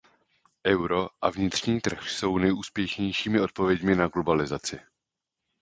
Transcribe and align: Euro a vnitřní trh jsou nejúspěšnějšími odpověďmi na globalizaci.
Euro 0.67 1.09
a 1.21 1.29
vnitřní 1.29 1.81
trh 1.81 2.09
jsou 2.09 2.37
nejúspěšnějšími 2.37 3.41
odpověďmi 3.41 3.95
na 3.95 4.07
globalizaci. 4.07 4.79